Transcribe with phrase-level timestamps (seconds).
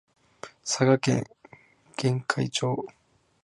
[0.63, 1.25] 佐賀県
[1.95, 2.87] 玄海町